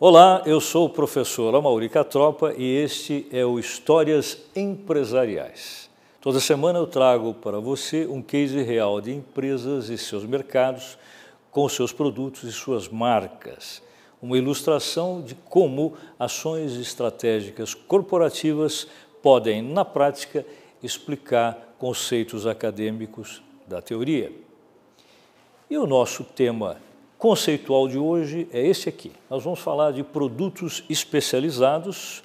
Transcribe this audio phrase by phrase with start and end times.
[0.00, 5.90] Olá, eu sou o professor Amauri Catropa e este é o Histórias Empresariais.
[6.20, 10.96] Toda semana eu trago para você um case real de empresas e seus mercados
[11.50, 13.82] com seus produtos e suas marcas.
[14.22, 18.86] Uma ilustração de como ações estratégicas corporativas
[19.20, 20.46] podem, na prática,
[20.80, 24.30] explicar conceitos acadêmicos da teoria.
[25.68, 26.76] E o nosso tema
[27.18, 29.10] conceitual de hoje é esse aqui.
[29.28, 32.22] Nós vamos falar de produtos especializados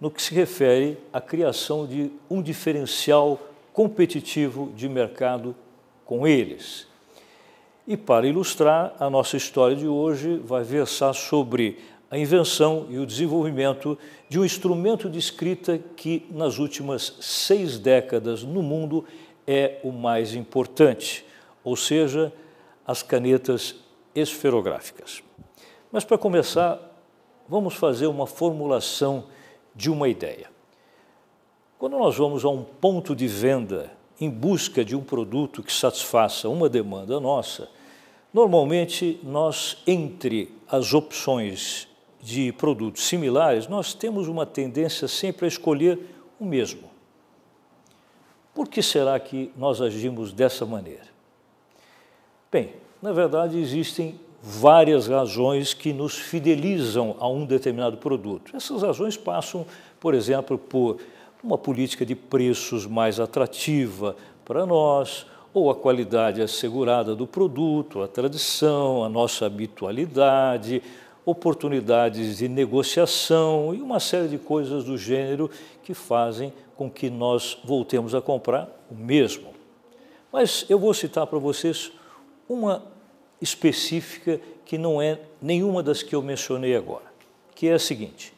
[0.00, 3.40] no que se refere à criação de um diferencial
[3.72, 5.54] competitivo de mercado
[6.06, 6.86] com eles.
[7.86, 11.78] E para ilustrar, a nossa história de hoje vai versar sobre
[12.10, 18.44] a invenção e o desenvolvimento de um instrumento de escrita que, nas últimas seis décadas
[18.44, 19.04] no mundo,
[19.46, 21.24] é o mais importante,
[21.64, 22.32] ou seja,
[22.86, 23.74] as canetas
[24.18, 25.22] esferográficas.
[25.90, 26.78] Mas para começar,
[27.48, 29.24] vamos fazer uma formulação
[29.74, 30.50] de uma ideia.
[31.78, 36.48] Quando nós vamos a um ponto de venda em busca de um produto que satisfaça
[36.48, 37.68] uma demanda nossa,
[38.34, 41.88] normalmente nós, entre as opções
[42.20, 45.98] de produtos similares, nós temos uma tendência sempre a escolher
[46.38, 46.90] o mesmo.
[48.52, 51.06] Por que será que nós agimos dessa maneira?
[52.50, 58.56] Bem, na verdade, existem várias razões que nos fidelizam a um determinado produto.
[58.56, 59.66] Essas razões passam,
[60.00, 60.98] por exemplo, por
[61.42, 68.08] uma política de preços mais atrativa para nós, ou a qualidade assegurada do produto, a
[68.08, 70.82] tradição, a nossa habitualidade,
[71.24, 75.50] oportunidades de negociação e uma série de coisas do gênero
[75.82, 79.48] que fazem com que nós voltemos a comprar o mesmo.
[80.32, 81.92] Mas eu vou citar para vocês
[82.48, 82.82] uma
[83.40, 87.04] específica que não é nenhuma das que eu mencionei agora,
[87.54, 88.32] que é a seguinte: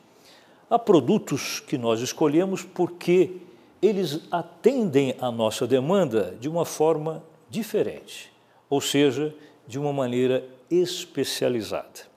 [0.69, 3.37] há produtos que nós escolhemos porque
[3.81, 8.31] eles atendem à nossa demanda de uma forma diferente,
[8.69, 9.35] ou seja,
[9.67, 12.09] de uma maneira especializada.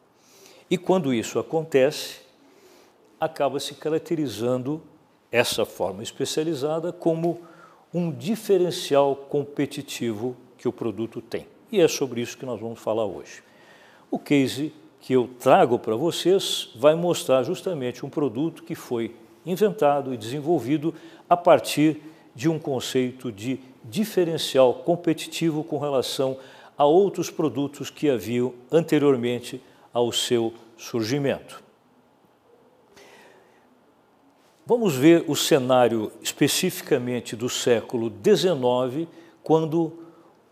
[0.70, 2.22] E quando isso acontece,
[3.20, 4.82] acaba se caracterizando
[5.32, 7.42] essa forma especializada como
[7.94, 11.48] um diferencial competitivo que o produto tem.
[11.73, 13.41] E é sobre isso que nós vamos falar hoje.
[14.11, 20.13] O case que eu trago para vocês vai mostrar justamente um produto que foi inventado
[20.13, 20.94] e desenvolvido
[21.28, 22.00] a partir
[22.35, 26.38] de um conceito de diferencial competitivo com relação
[26.78, 29.59] a outros produtos que haviam anteriormente
[29.91, 31.63] ao seu surgimento.
[34.63, 39.09] Vamos ver o cenário especificamente do século XIX,
[39.41, 40.03] quando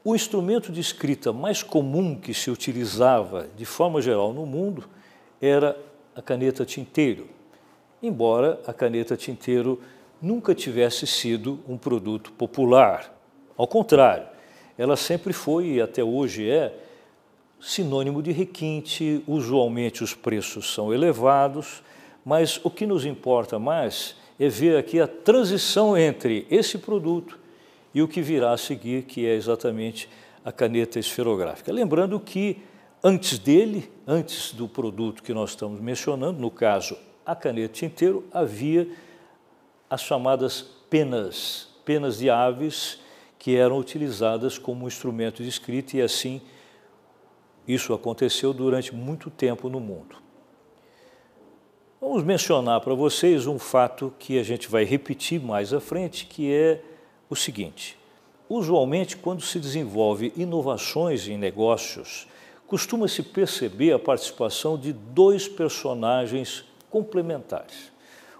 [0.03, 4.85] o instrumento de escrita mais comum que se utilizava de forma geral no mundo
[5.39, 5.77] era
[6.15, 7.27] a caneta tinteiro,
[8.01, 9.79] embora a caneta tinteiro
[10.21, 13.15] nunca tivesse sido um produto popular.
[13.55, 14.27] Ao contrário,
[14.77, 16.73] ela sempre foi e até hoje é
[17.59, 21.83] sinônimo de requinte, usualmente os preços são elevados,
[22.25, 27.37] mas o que nos importa mais é ver aqui a transição entre esse produto
[27.93, 30.09] e o que virá a seguir, que é exatamente
[30.43, 31.71] a caneta esferográfica.
[31.71, 32.61] Lembrando que
[33.03, 38.89] antes dele, antes do produto que nós estamos mencionando, no caso a caneta tinteiro, havia
[39.89, 42.99] as chamadas penas, penas de aves
[43.37, 46.41] que eram utilizadas como instrumento de escrita e assim
[47.67, 50.15] isso aconteceu durante muito tempo no mundo.
[51.99, 56.51] Vamos mencionar para vocês um fato que a gente vai repetir mais à frente, que
[56.51, 56.81] é
[57.31, 57.97] o seguinte:
[58.49, 62.27] usualmente, quando se desenvolve inovações em negócios,
[62.67, 67.89] costuma-se perceber a participação de dois personagens complementares.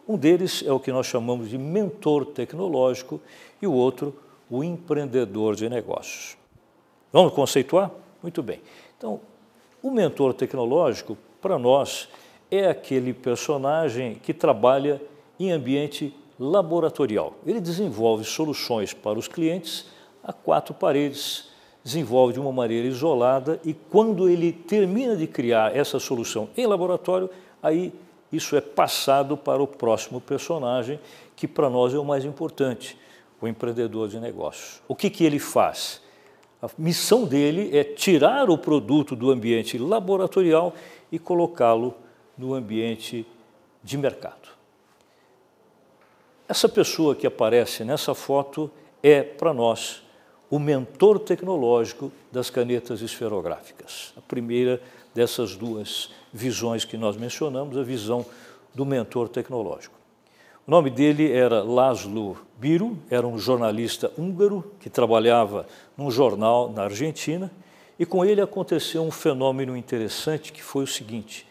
[0.08, 3.22] Um deles é o que nós chamamos de mentor tecnológico
[3.62, 4.14] e o outro,
[4.50, 6.36] o empreendedor de negócios.
[7.14, 7.92] Vamos conceituar?
[8.22, 8.62] Muito bem.
[8.98, 9.22] Então,
[9.82, 12.10] o mentor tecnológico, para nós,
[12.50, 15.02] é aquele personagem que trabalha
[15.40, 17.36] em ambiente laboratorial.
[17.46, 19.86] Ele desenvolve soluções para os clientes
[20.24, 21.50] a quatro paredes,
[21.84, 27.30] desenvolve de uma maneira isolada e quando ele termina de criar essa solução em laboratório,
[27.62, 27.94] aí
[28.32, 31.00] isso é passado para o próximo personagem,
[31.36, 32.98] que para nós é o mais importante,
[33.40, 34.82] o empreendedor de negócios.
[34.88, 36.02] O que, que ele faz?
[36.62, 40.74] A missão dele é tirar o produto do ambiente laboratorial
[41.12, 41.94] e colocá-lo
[42.38, 43.28] no ambiente
[43.84, 44.61] de mercado.
[46.52, 48.70] Essa pessoa que aparece nessa foto
[49.02, 50.04] é, para nós,
[50.50, 54.14] o mentor tecnológico das canetas esferográficas.
[54.18, 54.82] A primeira
[55.16, 58.26] dessas duas visões que nós mencionamos, a visão
[58.76, 59.96] do mentor tecnológico.
[60.68, 65.66] O nome dele era Laszlo Biro, era um jornalista húngaro que trabalhava
[65.96, 67.50] num jornal na Argentina,
[67.98, 71.48] e com ele aconteceu um fenômeno interessante que foi o seguinte: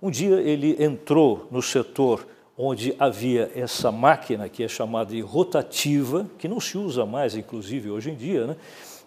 [0.00, 2.24] um dia ele entrou no setor
[2.62, 7.90] onde havia essa máquina que é chamada de rotativa, que não se usa mais, inclusive,
[7.90, 8.56] hoje em dia, né?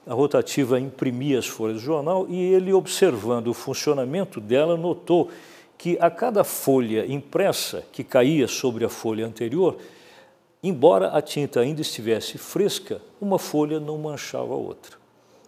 [0.07, 5.29] A rotativa imprimia as folhas do jornal e ele, observando o funcionamento dela, notou
[5.77, 9.77] que a cada folha impressa que caía sobre a folha anterior,
[10.63, 14.97] embora a tinta ainda estivesse fresca, uma folha não manchava a outra.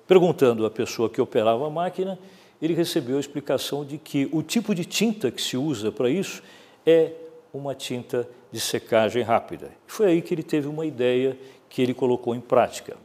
[0.08, 2.20] Perguntando à pessoa que operava a máquina,
[2.62, 6.44] ele recebeu a explicação de que o tipo de tinta que se usa para isso
[6.86, 7.12] é
[7.56, 9.72] uma tinta de secagem rápida.
[9.88, 11.38] Foi aí que ele teve uma ideia
[11.70, 12.98] que ele colocou em prática.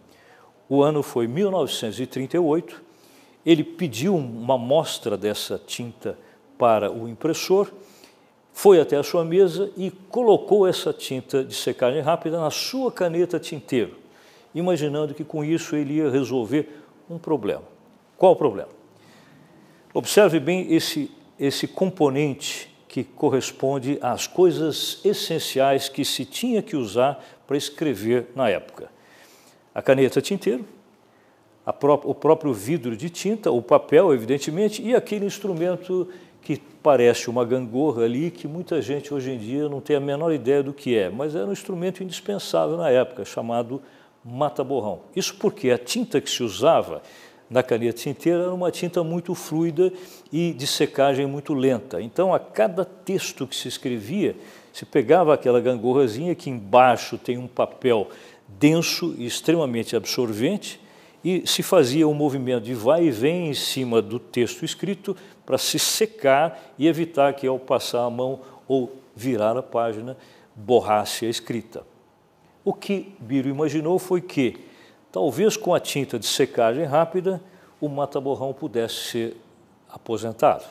[0.68, 2.82] O ano foi 1938,
[3.44, 6.18] ele pediu uma amostra dessa tinta
[6.58, 7.72] para o impressor,
[8.52, 13.38] foi até a sua mesa e colocou essa tinta de secagem rápida na sua caneta
[13.38, 13.96] tinteiro,
[14.54, 16.68] imaginando que com isso ele ia resolver
[17.08, 17.64] um problema.
[18.16, 18.68] Qual o problema?
[19.94, 27.24] Observe bem esse, esse componente que corresponde às coisas essenciais que se tinha que usar
[27.46, 28.90] para escrever na época.
[29.72, 30.64] A caneta tinteiro,
[31.78, 36.08] pró o próprio vidro de tinta, o papel, evidentemente, e aquele instrumento
[36.42, 40.32] que parece uma gangorra ali, que muita gente hoje em dia não tem a menor
[40.32, 43.80] ideia do que é, mas era um instrumento indispensável na época, chamado
[44.24, 45.02] mata-borrão.
[45.14, 47.02] Isso porque a tinta que se usava
[47.50, 49.92] na caneta tinteira era uma tinta muito fluida
[50.32, 52.00] e de secagem muito lenta.
[52.00, 54.36] Então, a cada texto que se escrevia,
[54.72, 58.08] se pegava aquela gangorrazinha que embaixo tem um papel
[58.46, 60.80] denso e extremamente absorvente
[61.24, 65.58] e se fazia um movimento de vai e vem em cima do texto escrito para
[65.58, 70.16] se secar e evitar que ao passar a mão ou virar a página
[70.54, 71.84] borrasse a escrita.
[72.64, 74.69] O que Biro imaginou foi que
[75.12, 77.42] Talvez com a tinta de secagem rápida,
[77.80, 79.36] o mata-borrão pudesse ser
[79.88, 80.64] aposentado.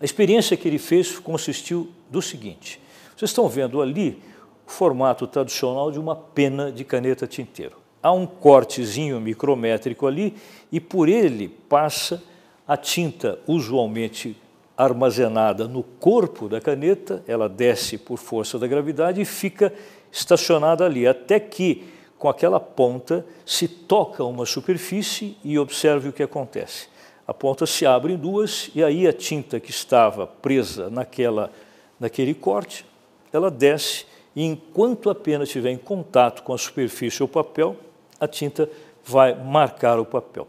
[0.00, 2.80] A experiência que ele fez consistiu do seguinte:
[3.16, 4.22] vocês estão vendo ali
[4.66, 7.76] o formato tradicional de uma pena de caneta tinteiro.
[8.02, 10.36] Há um cortezinho micrométrico ali
[10.70, 12.22] e por ele passa
[12.66, 14.36] a tinta usualmente
[14.76, 19.72] armazenada no corpo da caneta, ela desce por força da gravidade e fica
[20.12, 21.84] estacionada ali, até que
[22.18, 26.88] com aquela ponta, se toca uma superfície e observe o que acontece.
[27.26, 31.50] A ponta se abre em duas e aí a tinta que estava presa naquela,
[31.98, 32.86] naquele corte,
[33.32, 37.76] ela desce e enquanto a pena estiver em contato com a superfície ou papel,
[38.20, 38.68] a tinta
[39.04, 40.46] vai marcar o papel.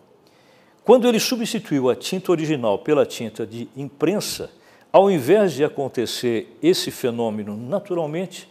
[0.84, 4.50] Quando ele substituiu a tinta original pela tinta de imprensa,
[4.92, 8.50] ao invés de acontecer esse fenômeno naturalmente,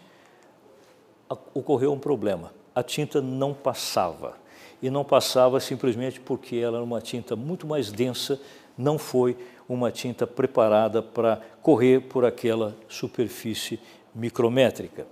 [1.54, 4.36] ocorreu um problema a tinta não passava.
[4.82, 8.38] E não passava simplesmente porque ela era uma tinta muito mais densa,
[8.76, 9.34] não foi
[9.66, 13.80] uma tinta preparada para correr por aquela superfície
[14.14, 15.06] micrométrica.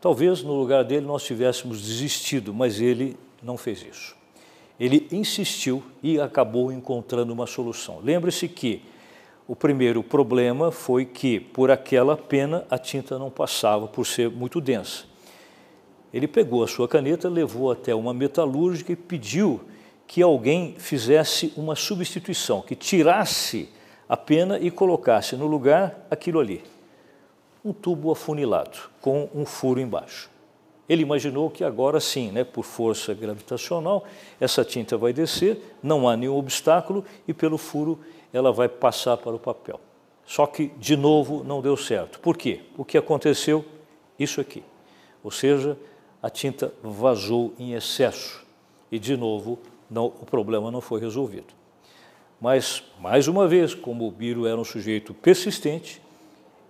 [0.00, 4.14] Talvez no lugar dele nós tivéssemos desistido, mas ele não fez isso.
[4.78, 7.98] Ele insistiu e acabou encontrando uma solução.
[8.00, 8.82] Lembre-se que
[9.48, 14.60] o primeiro problema foi que, por aquela pena, a tinta não passava por ser muito
[14.60, 15.15] densa.
[16.16, 19.60] Ele pegou a sua caneta, levou até uma metalúrgica e pediu
[20.06, 23.68] que alguém fizesse uma substituição, que tirasse
[24.08, 26.64] a pena e colocasse no lugar aquilo ali,
[27.62, 30.30] um tubo afunilado com um furo embaixo.
[30.88, 34.02] Ele imaginou que agora sim, né, por força gravitacional,
[34.40, 38.00] essa tinta vai descer, não há nenhum obstáculo e pelo furo
[38.32, 39.78] ela vai passar para o papel.
[40.24, 42.18] Só que, de novo, não deu certo.
[42.20, 42.62] Por quê?
[42.74, 43.66] O que aconteceu?
[44.18, 44.64] Isso aqui.
[45.22, 45.76] Ou seja,
[46.26, 48.44] a tinta vazou em excesso
[48.90, 51.54] e, de novo, não, o problema não foi resolvido.
[52.40, 56.02] Mas, mais uma vez, como o Biro era um sujeito persistente,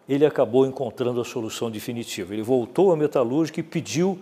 [0.06, 2.34] ele acabou encontrando a solução definitiva.
[2.34, 4.20] Ele voltou à metalúrgica e pediu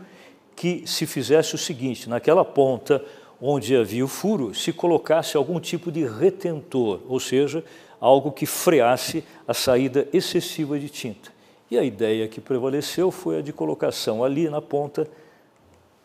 [0.54, 3.04] que se fizesse o seguinte: naquela ponta
[3.40, 7.64] onde havia o furo, se colocasse algum tipo de retentor, ou seja,
[8.00, 11.33] algo que freasse a saída excessiva de tinta.
[11.70, 15.08] E a ideia que prevaleceu foi a de colocação ali na ponta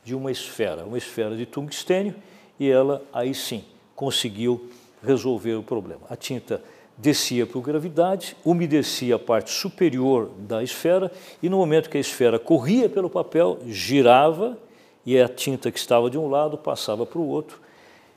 [0.04, 2.16] de uma esfera, uma esfera de tungstênio,
[2.60, 3.63] e ela aí sim
[3.96, 4.70] conseguiu
[5.04, 6.01] resolver o problema.
[6.10, 6.62] A tinta
[6.98, 11.12] descia por gravidade, umedecia a parte superior da esfera,
[11.42, 14.58] e no momento que a esfera corria pelo papel, girava,
[15.06, 17.62] e a tinta que estava de um lado passava para o outro,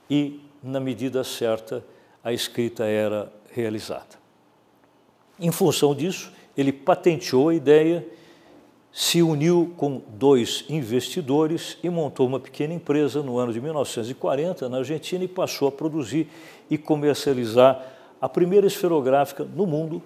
[0.09, 1.83] e na medida certa
[2.23, 4.21] a escrita era realizada.
[5.39, 8.05] Em função disso, ele patenteou a ideia,
[8.91, 14.77] se uniu com dois investidores e montou uma pequena empresa no ano de 1940 na
[14.77, 16.27] Argentina e passou a produzir
[16.69, 17.83] e comercializar
[18.21, 20.01] a primeira esferográfica no mundo,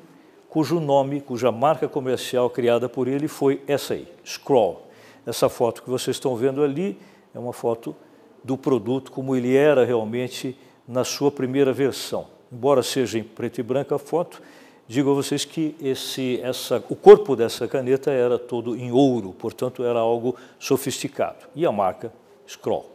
[0.49, 4.81] cujo nome, cuja marca comercial criada por ele foi essa aí, Scroll.
[5.25, 6.97] Essa foto que vocês estão vendo ali
[7.35, 7.93] é uma foto
[8.41, 12.27] do produto como ele era realmente na sua primeira versão.
[12.49, 14.41] Embora seja em preto e branco a foto,
[14.87, 19.83] digo a vocês que esse, essa, o corpo dessa caneta era todo em ouro, portanto
[19.83, 21.45] era algo sofisticado.
[21.55, 22.11] E a marca
[22.47, 22.89] Scroll.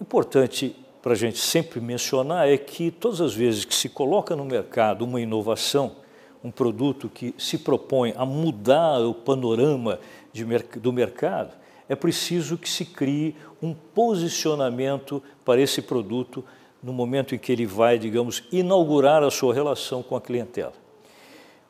[0.00, 4.44] Importante para a gente sempre mencionar é que todas as vezes que se coloca no
[4.44, 5.96] mercado uma inovação,
[6.44, 9.98] um produto que se propõe a mudar o panorama
[10.32, 10.44] de,
[10.80, 11.56] do mercado,
[11.88, 16.44] é preciso que se crie um posicionamento para esse produto
[16.82, 20.72] no momento em que ele vai, digamos, inaugurar a sua relação com a clientela.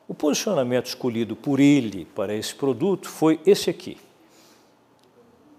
[0.07, 3.97] O posicionamento escolhido por ele para esse produto foi esse aqui.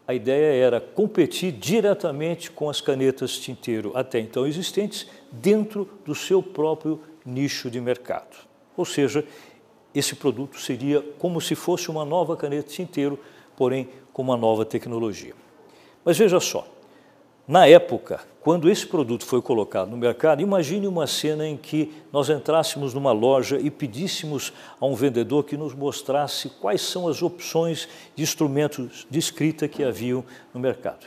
[0.06, 6.42] A ideia era competir diretamente com as canetas tinteiro até então existentes dentro do seu
[6.42, 8.36] próprio nicho de mercado.
[8.76, 9.24] Ou seja,
[9.94, 13.18] esse produto seria como se fosse uma nova caneta tinteiro,
[13.56, 15.32] porém com uma nova tecnologia.
[16.04, 16.66] Mas veja só,
[17.46, 22.28] na época, quando esse produto foi colocado no mercado, imagine uma cena em que nós
[22.28, 27.88] entrássemos numa loja e pedíssemos a um vendedor que nos mostrasse quais são as opções
[28.14, 31.06] de instrumentos de escrita que haviam no mercado.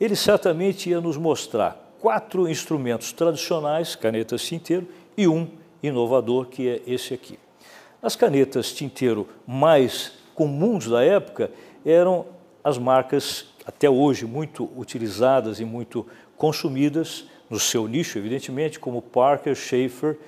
[0.00, 5.48] Ele certamente ia nos mostrar quatro instrumentos tradicionais, canetas tinteiro, e um
[5.80, 7.38] inovador, que é esse aqui.
[8.02, 11.52] As canetas tinteiro mais comuns da época
[11.86, 12.26] eram
[12.64, 19.54] as marcas até hoje muito utilizadas e muito consumidas no seu nicho, evidentemente, como Parker,
[19.54, 20.18] Schaefer,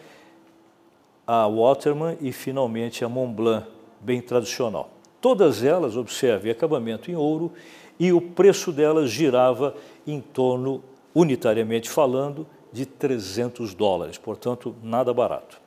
[1.27, 3.67] a Waterman e finalmente a Montblanc,
[4.01, 4.91] bem tradicional.
[5.21, 7.53] Todas elas, observe, acabamento em ouro
[7.99, 9.75] e o preço delas girava
[10.07, 10.83] em torno,
[11.15, 15.61] unitariamente falando, de 300 dólares, portanto, nada barato.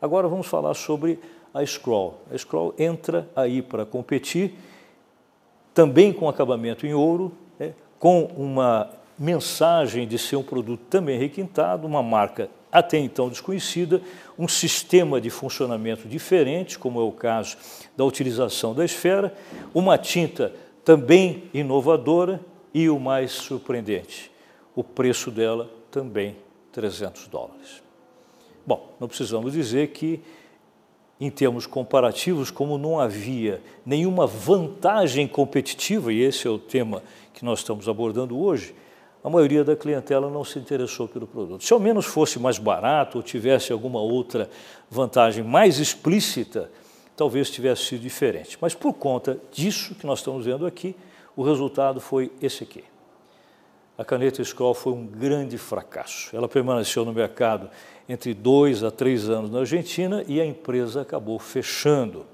[0.00, 1.20] Agora vamos falar sobre
[1.52, 2.20] a Scroll.
[2.32, 4.54] A Scroll entra aí para competir
[5.74, 11.86] também com acabamento em ouro, né, com uma mensagem de ser um produto também requintado,
[11.86, 14.00] uma marca até então desconhecida,
[14.38, 17.56] um sistema de funcionamento diferente, como é o caso
[17.96, 19.32] da utilização da esfera,
[19.72, 20.52] uma tinta
[20.84, 22.40] também inovadora
[22.72, 24.30] e o mais surpreendente,
[24.74, 26.36] o preço dela também
[26.72, 27.82] 300 dólares.
[28.66, 30.20] Bom, não precisamos dizer que
[31.24, 37.02] em termos comparativos, como não havia nenhuma vantagem competitiva, e esse é o tema
[37.32, 38.74] que nós estamos abordando hoje,
[39.22, 41.64] a maioria da clientela não se interessou pelo produto.
[41.64, 44.50] Se ao menos fosse mais barato ou tivesse alguma outra
[44.90, 46.70] vantagem mais explícita,
[47.16, 48.58] talvez tivesse sido diferente.
[48.60, 50.94] Mas por conta disso que nós estamos vendo aqui,
[51.34, 52.84] o resultado foi esse aqui.
[53.96, 56.34] A caneta Skoll foi um grande fracasso.
[56.34, 57.70] Ela permaneceu no mercado
[58.08, 62.26] entre dois a três anos na Argentina e a empresa acabou fechando.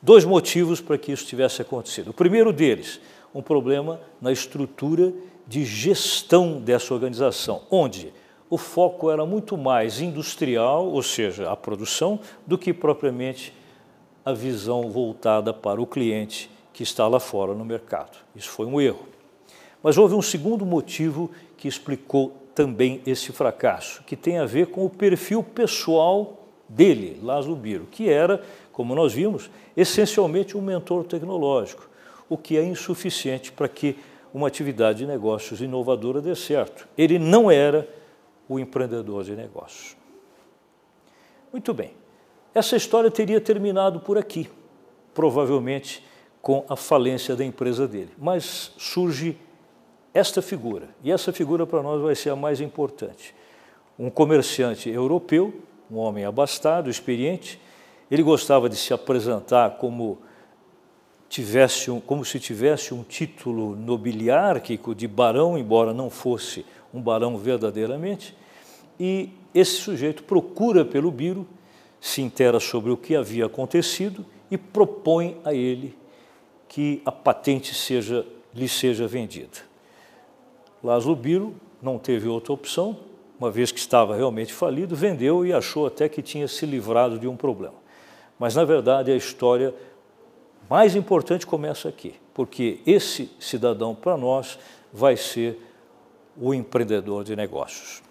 [0.00, 2.08] Dois motivos para que isso tivesse acontecido.
[2.08, 3.00] O primeiro deles,
[3.34, 5.12] um problema na estrutura
[5.46, 8.12] de gestão dessa organização, onde
[8.48, 13.52] o foco era muito mais industrial, ou seja, a produção, do que propriamente
[14.24, 18.16] a visão voltada para o cliente que está lá fora no mercado.
[18.34, 19.06] Isso foi um erro.
[19.82, 24.84] Mas houve um segundo motivo que explicou também esse fracasso, que tem a ver com
[24.84, 31.88] o perfil pessoal dele, Laszlo Biro, que era, como nós vimos, essencialmente um mentor tecnológico,
[32.28, 33.96] o que é insuficiente para que
[34.32, 36.88] uma atividade de negócios inovadora dê certo.
[36.96, 37.88] Ele não era
[38.48, 39.96] o empreendedor de negócios.
[41.52, 41.92] Muito bem,
[42.54, 44.48] essa história teria terminado por aqui,
[45.12, 46.02] provavelmente
[46.40, 49.36] com a falência da empresa dele, mas surge
[50.14, 50.88] esta figura.
[51.02, 53.34] E essa figura para nós vai ser a mais importante.
[53.98, 55.54] Um comerciante europeu,
[55.90, 57.60] um homem abastado, experiente,
[58.10, 60.18] ele gostava de se apresentar como
[61.28, 67.38] tivesse um, como se tivesse um título nobiliárquico de barão, embora não fosse um barão
[67.38, 68.36] verdadeiramente,
[69.00, 71.46] e esse sujeito procura pelo Biro,
[71.98, 75.96] se intera sobre o que havia acontecido e propõe a ele
[76.68, 79.71] que a patente seja, lhe seja vendida.
[80.82, 82.98] Lázaro Biro não teve outra opção,
[83.38, 87.28] uma vez que estava realmente falido, vendeu e achou até que tinha se livrado de
[87.28, 87.74] um problema.
[88.38, 89.74] Mas, na verdade, a história
[90.68, 94.58] mais importante começa aqui, porque esse cidadão, para nós,
[94.92, 95.58] vai ser
[96.40, 98.02] o empreendedor de negócios.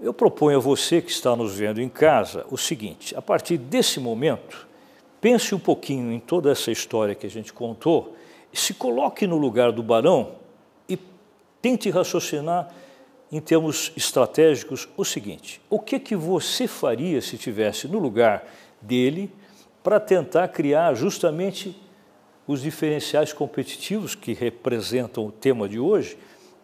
[0.00, 3.98] Eu proponho a você que está nos vendo em casa o seguinte: a partir desse
[3.98, 4.66] momento,
[5.20, 8.16] pense um pouquinho em toda essa história que a gente contou,
[8.52, 10.37] se coloque no lugar do barão e
[11.60, 12.72] tente raciocinar
[13.30, 18.46] em termos estratégicos o seguinte: o que que você faria se tivesse no lugar
[18.80, 19.32] dele
[19.82, 21.76] para tentar criar justamente
[22.46, 26.16] os diferenciais competitivos que representam o tema de hoje,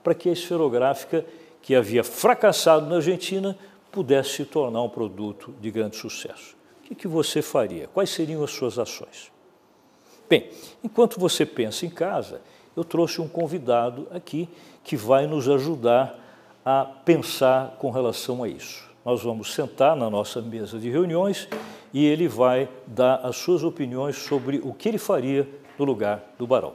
[0.02, 1.24] para que a esferográfica
[1.60, 3.56] que havia fracassado na Argentina
[3.92, 6.56] pudesse se tornar um produto de grande sucesso.
[6.80, 7.88] O que, que você faria?
[7.88, 9.30] Quais seriam as suas ações?
[10.28, 10.50] Bem,
[10.82, 12.40] enquanto você pensa em casa,
[12.76, 14.48] eu trouxe um convidado aqui
[14.82, 16.18] que vai nos ajudar
[16.64, 18.84] a pensar com relação a isso.
[19.04, 21.46] Nós vamos sentar na nossa mesa de reuniões
[21.92, 25.46] e ele vai dar as suas opiniões sobre o que ele faria
[25.78, 26.72] no lugar do Barão.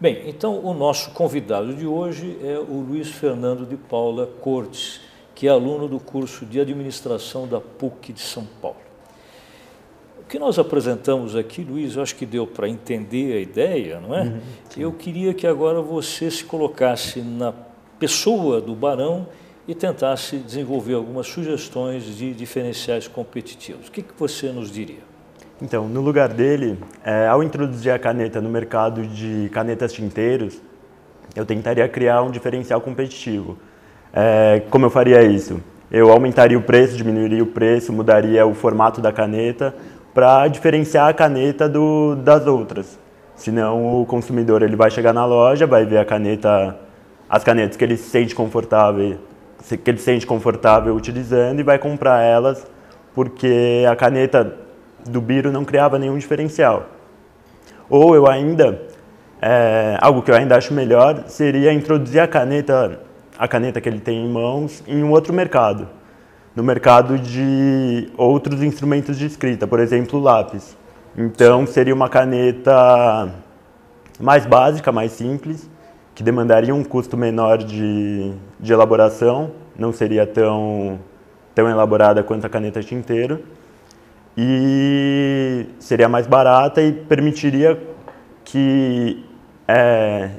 [0.00, 5.00] Bem, então o nosso convidado de hoje é o Luiz Fernando de Paula Cortes,
[5.34, 8.91] que é aluno do curso de administração da PUC de São Paulo.
[10.32, 14.16] O que nós apresentamos aqui, Luiz, eu acho que deu para entender a ideia, não
[14.16, 14.22] é?
[14.22, 14.40] Uhum,
[14.78, 17.52] eu queria que agora você se colocasse na
[17.98, 19.26] pessoa do Barão
[19.68, 23.88] e tentasse desenvolver algumas sugestões de diferenciais competitivos.
[23.88, 25.00] O que, que você nos diria?
[25.60, 30.62] Então, no lugar dele, é, ao introduzir a caneta no mercado de canetas tinteiros,
[31.36, 33.58] eu tentaria criar um diferencial competitivo.
[34.14, 35.60] É, como eu faria isso?
[35.90, 39.74] Eu aumentaria o preço, diminuiria o preço, mudaria o formato da caneta
[40.14, 42.98] para diferenciar a caneta do, das outras.
[43.34, 46.76] Senão o consumidor ele vai chegar na loja, vai ver a caneta,
[47.28, 49.18] as canetas que ele se sente confortável,
[49.82, 52.66] que ele se sente confortável utilizando e vai comprar elas
[53.14, 54.56] porque a caneta
[55.08, 56.86] do Biro não criava nenhum diferencial.
[57.88, 58.82] Ou eu ainda,
[59.40, 63.00] é, algo que eu ainda acho melhor, seria introduzir a caneta,
[63.38, 65.88] a caneta que ele tem em mãos, em um outro mercado.
[66.54, 70.76] No mercado de outros instrumentos de escrita, por exemplo, lápis.
[71.16, 73.32] Então, seria uma caneta
[74.20, 75.68] mais básica, mais simples,
[76.14, 80.98] que demandaria um custo menor de, de elaboração, não seria tão,
[81.54, 83.42] tão elaborada quanto a caneta tinteiro
[84.36, 87.80] e seria mais barata e permitiria
[88.44, 89.24] que,
[89.68, 90.30] é,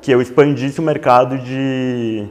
[0.00, 2.26] que eu expandisse o mercado de,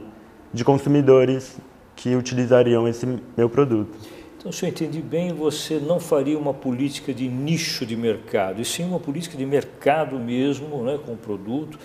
[0.52, 1.58] de consumidores
[1.98, 3.06] que utilizariam esse
[3.36, 3.98] meu produto.
[4.38, 8.64] Então, se eu entendi bem, você não faria uma política de nicho de mercado, e
[8.64, 11.76] sim uma política de mercado mesmo, né, com o produto,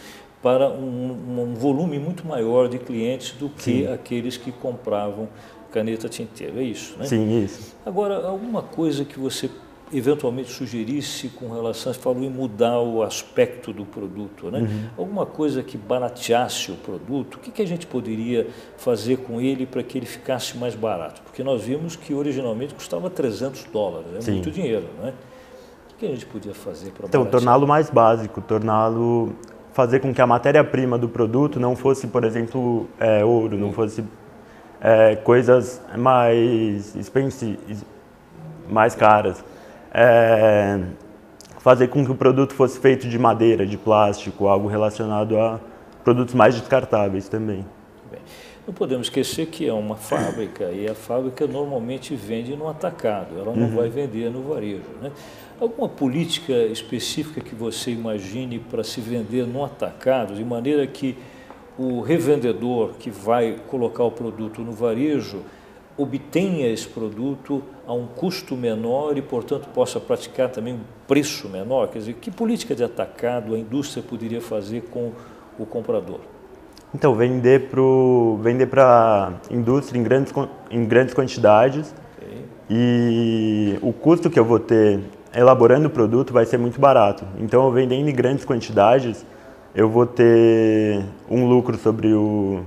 [0.42, 3.88] para um, um volume muito maior de clientes do que sim.
[3.92, 5.28] aqueles que compravam
[5.72, 7.06] caneta tinteiro, é isso, né?
[7.06, 7.76] Sim, isso.
[7.84, 9.50] Agora, alguma coisa que você
[9.94, 14.60] eventualmente sugerisse com relação, você falou em mudar o aspecto do produto, né?
[14.60, 14.86] Uhum.
[14.98, 19.66] Alguma coisa que barateasse o produto, o que, que a gente poderia fazer com ele
[19.66, 21.22] para que ele ficasse mais barato?
[21.22, 24.32] Porque nós vimos que originalmente custava 300 dólares, é Sim.
[24.34, 25.14] muito dinheiro, né?
[25.92, 29.34] O que a gente podia fazer para Então, torná-lo mais básico, torná-lo
[29.74, 34.04] fazer com que a matéria-prima do produto não fosse, por exemplo, é, ouro, não fosse
[34.80, 36.96] é, coisas mais
[38.70, 39.44] mais caras.
[39.94, 40.80] É,
[41.60, 45.60] fazer com que o produto fosse feito de madeira, de plástico, algo relacionado a
[46.04, 47.66] produtos mais descartáveis também.
[48.66, 53.54] Não podemos esquecer que é uma fábrica e a fábrica normalmente vende no atacado, ela
[53.54, 53.76] não uhum.
[53.76, 54.84] vai vender no varejo.
[55.02, 55.12] Né?
[55.60, 61.18] Alguma política específica que você imagine para se vender no atacado, de maneira que
[61.78, 65.42] o revendedor que vai colocar o produto no varejo
[65.98, 71.88] obtenha esse produto a um custo menor e, portanto, possa praticar também um preço menor?
[71.90, 75.12] Quer dizer, que política de atacado a indústria poderia fazer com
[75.60, 76.20] o comprador?
[76.96, 77.82] Então, vender para
[78.42, 80.34] vender a indústria em grandes,
[80.70, 82.46] em grandes quantidades okay.
[82.70, 85.00] e o custo que eu vou ter
[85.36, 87.26] elaborando o produto vai ser muito barato.
[87.40, 89.26] Então, eu vendendo em grandes quantidades,
[89.74, 92.62] eu vou ter um lucro sobre o,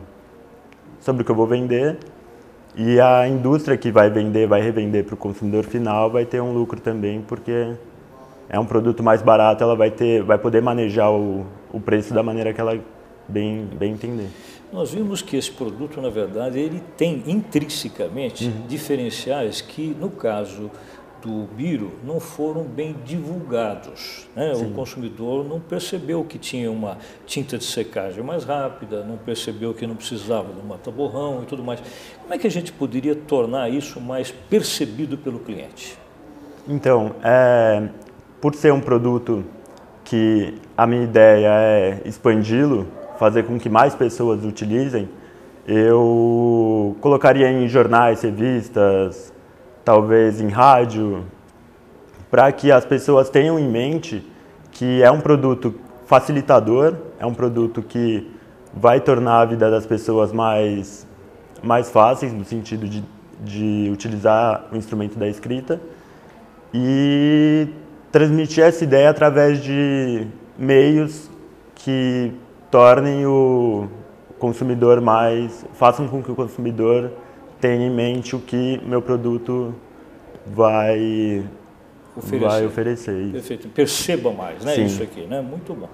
[1.00, 1.96] sobre o que eu vou vender
[2.76, 6.52] e a indústria que vai vender, vai revender para o consumidor final, vai ter um
[6.52, 7.74] lucro também, porque
[8.48, 12.22] é um produto mais barato, ela vai, ter, vai poder manejar o, o preço da
[12.22, 12.78] maneira que ela
[13.26, 14.28] bem, bem entender.
[14.72, 18.66] Nós vimos que esse produto, na verdade, ele tem intrinsecamente uhum.
[18.66, 20.70] diferenciais que, no caso
[21.26, 24.28] do Biro não foram bem divulgados.
[24.36, 24.52] Né?
[24.52, 29.84] O consumidor não percebeu que tinha uma tinta de secagem mais rápida, não percebeu que
[29.86, 31.82] não precisava de mata-borrão e tudo mais.
[32.22, 35.98] Como é que a gente poderia tornar isso mais percebido pelo cliente?
[36.68, 37.88] Então, é,
[38.40, 39.44] por ser um produto
[40.04, 42.86] que a minha ideia é expandi-lo,
[43.18, 45.08] fazer com que mais pessoas utilizem,
[45.66, 49.32] eu colocaria em jornais, revistas,
[49.86, 51.24] talvez em rádio,
[52.28, 54.28] para que as pessoas tenham em mente
[54.72, 58.28] que é um produto facilitador, é um produto que
[58.74, 61.06] vai tornar a vida das pessoas mais,
[61.62, 63.04] mais fáceis, no sentido de,
[63.40, 65.80] de utilizar o instrumento da escrita,
[66.74, 67.68] e
[68.10, 70.26] transmitir essa ideia através de
[70.58, 71.30] meios
[71.76, 72.32] que
[72.72, 73.86] tornem o
[74.36, 75.64] consumidor mais.
[75.74, 77.12] façam com que o consumidor
[77.60, 79.74] tenha em mente o que meu produto
[80.46, 81.44] vai
[82.16, 82.46] oferecer.
[82.46, 83.68] Vai oferecer Perfeito.
[83.68, 84.74] Perceba mais, né?
[84.74, 84.84] Sim.
[84.84, 85.40] Isso aqui, né?
[85.40, 85.88] Muito bom.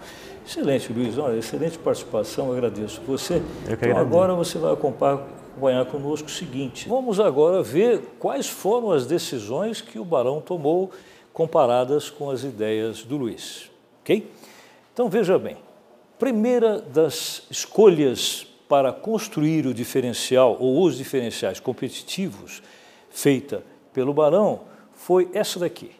[0.46, 1.18] Excelente, Luiz.
[1.18, 3.42] Olha, excelente participação, agradeço você.
[3.66, 6.88] Eu então, agora você vai acompanhar conosco o seguinte.
[6.88, 10.90] Vamos agora ver quais foram as decisões que o Barão tomou
[11.32, 13.70] comparadas com as ideias do Luiz.
[14.02, 14.30] Ok?
[14.92, 15.56] Então veja bem.
[16.18, 22.62] Primeira das escolhas para construir o diferencial ou os diferenciais competitivos
[23.10, 24.62] feita pelo Barão
[24.94, 25.90] foi essa daqui.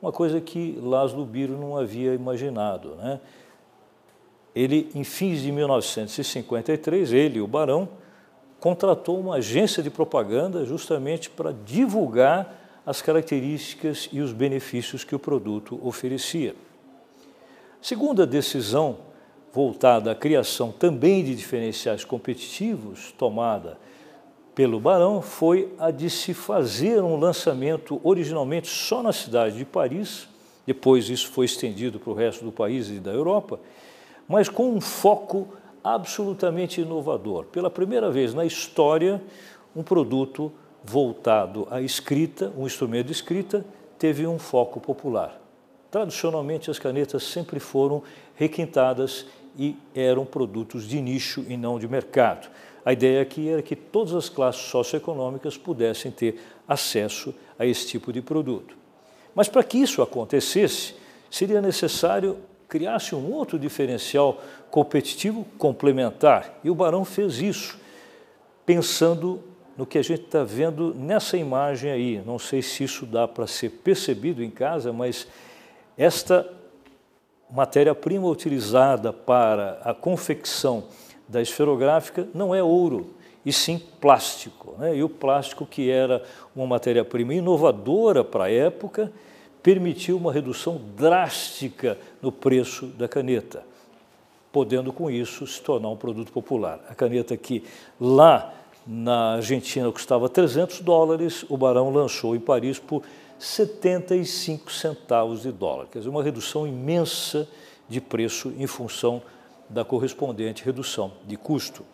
[0.00, 2.94] Uma coisa que Laszlo Biro não havia imaginado.
[2.94, 3.20] Né?
[4.56, 7.86] Ele, em fins de 1953, ele, o Barão,
[8.58, 15.18] contratou uma agência de propaganda justamente para divulgar as características e os benefícios que o
[15.18, 16.54] produto oferecia.
[17.82, 19.09] Segunda decisão
[19.52, 23.78] voltada à criação também de diferenciais competitivos, tomada
[24.54, 30.28] pelo Barão, foi a de se fazer um lançamento originalmente só na cidade de Paris,
[30.66, 33.58] depois isso foi estendido para o resto do país e da Europa,
[34.28, 35.48] mas com um foco
[35.82, 37.46] absolutamente inovador.
[37.46, 39.20] Pela primeira vez na história,
[39.74, 40.52] um produto
[40.84, 43.64] voltado à escrita, um instrumento de escrita,
[43.98, 45.40] teve um foco popular.
[45.90, 48.02] Tradicionalmente, as canetas sempre foram
[48.36, 49.26] requintadas
[49.58, 52.50] e eram produtos de nicho e não de mercado.
[52.84, 58.12] A ideia aqui era que todas as classes socioeconômicas pudessem ter acesso a esse tipo
[58.12, 58.76] de produto.
[59.34, 60.94] Mas para que isso acontecesse,
[61.30, 66.58] seria necessário criar-se um outro diferencial competitivo complementar.
[66.62, 67.78] E o Barão fez isso,
[68.64, 69.42] pensando
[69.76, 72.22] no que a gente está vendo nessa imagem aí.
[72.24, 75.26] Não sei se isso dá para ser percebido em casa, mas
[75.96, 76.48] esta
[77.52, 80.84] matéria-prima utilizada para a confecção
[81.28, 83.10] da esferográfica não é ouro,
[83.44, 84.74] e sim plástico.
[84.78, 84.96] Né?
[84.96, 86.22] E o plástico, que era
[86.54, 89.12] uma matéria-prima inovadora para a época,
[89.62, 93.62] permitiu uma redução drástica no preço da caneta,
[94.52, 96.80] podendo com isso se tornar um produto popular.
[96.88, 97.64] A caneta que
[98.00, 98.52] lá
[98.86, 103.02] na Argentina custava 300 dólares, o Barão lançou em Paris por
[103.40, 105.86] 75 centavos de dólar.
[105.86, 107.48] Quer dizer, uma redução imensa
[107.88, 109.22] de preço em função
[109.68, 111.84] da correspondente redução de custo.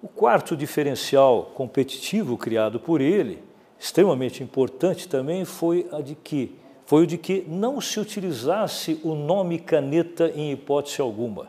[0.00, 3.42] O quarto diferencial competitivo criado por ele,
[3.78, 9.14] extremamente importante também, foi, a de que, foi o de que não se utilizasse o
[9.14, 11.48] nome caneta em hipótese alguma.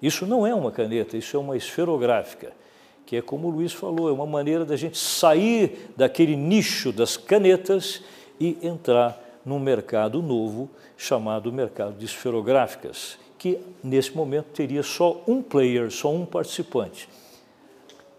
[0.00, 2.52] Isso não é uma caneta, isso é uma esferográfica
[3.08, 7.16] que é como o Luiz falou, é uma maneira da gente sair daquele nicho das
[7.16, 8.02] canetas
[8.40, 15.42] e entrar num mercado novo chamado mercado de esferográficas, que nesse momento teria só um
[15.42, 17.08] player, só um participante,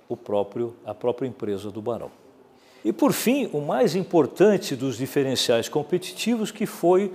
[0.07, 2.11] o próprio a própria empresa do Barão.
[2.83, 7.11] E por fim, o mais importante dos diferenciais competitivos que foi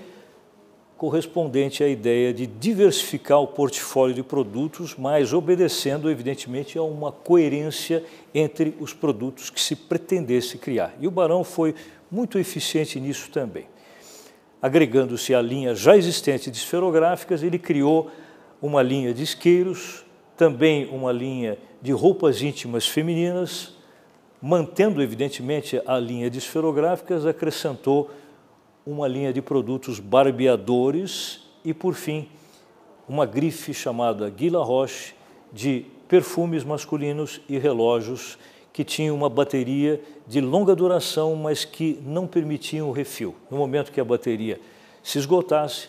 [0.97, 8.05] correspondente à ideia de diversificar o portfólio de produtos, mas obedecendo, evidentemente, a uma coerência
[8.33, 10.95] entre os produtos que se pretendesse criar.
[11.01, 11.75] E o Barão foi
[12.11, 13.67] muito eficiente nisso também.
[14.63, 18.11] Agregando-se à linha já existente de esferográficas, ele criou
[18.63, 20.05] uma linha de isqueiros,
[20.37, 23.75] também uma linha de roupas íntimas femininas,
[24.41, 28.11] mantendo, evidentemente, a linha de esferográficas, acrescentou
[28.87, 32.29] uma linha de produtos barbeadores e, por fim,
[33.09, 35.15] uma grife chamada Guila Roche
[35.53, 38.39] de perfumes masculinos e relógios
[38.73, 43.35] que tinham uma bateria de longa duração, mas que não permitiam o refil.
[43.51, 44.61] No momento que a bateria
[45.03, 45.89] se esgotasse,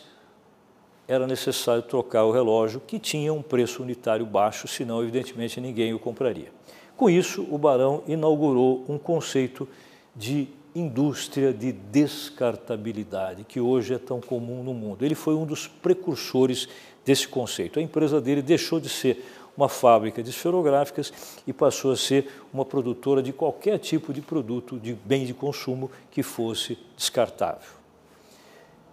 [1.07, 5.99] era necessário trocar o relógio, que tinha um preço unitário baixo, senão, evidentemente, ninguém o
[5.99, 6.51] compraria.
[6.95, 9.67] Com isso, o Barão inaugurou um conceito
[10.15, 15.05] de indústria de descartabilidade, que hoje é tão comum no mundo.
[15.05, 16.67] Ele foi um dos precursores
[17.05, 17.79] desse conceito.
[17.79, 21.13] A empresa dele deixou de ser uma fábrica de esferográficas
[21.47, 25.89] e passou a ser uma produtora de qualquer tipo de produto de bem de consumo
[26.11, 27.71] que fosse descartável.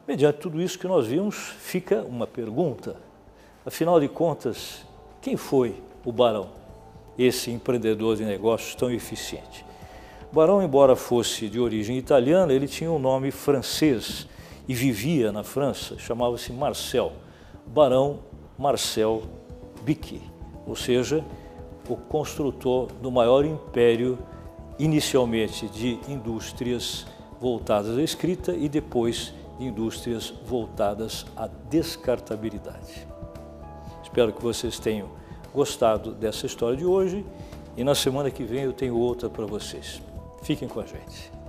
[0.06, 2.96] Mediante tudo isso que nós vimos, fica uma pergunta.
[3.66, 4.84] Afinal de contas,
[5.20, 6.50] Quem foi o Barão,
[7.16, 9.64] esse empreendedor de negócios tão eficiente?
[10.32, 14.26] Barão, embora fosse de origem italiana, ele tinha um nome francês
[14.66, 17.12] e vivia na França, chamava-se Marcel,
[17.66, 18.20] Barão
[18.58, 19.24] Marcel
[19.82, 20.22] Biquet,
[20.66, 21.22] ou seja,
[21.86, 24.18] o construtor do maior império
[24.78, 27.06] inicialmente de indústrias
[27.38, 33.06] voltadas à escrita e depois de indústrias voltadas à descartabilidade.
[34.02, 35.10] Espero que vocês tenham
[35.52, 37.22] gostado dessa história de hoje
[37.76, 40.00] e na semana que vem eu tenho outra para vocês.
[40.42, 41.41] Fiquem com a gente.